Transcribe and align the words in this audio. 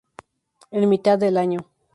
En 0.71 0.89
mitad 0.89 1.19
del 1.19 1.37
año. 1.37 1.67